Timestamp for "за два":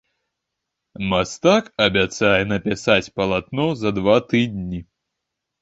3.83-4.15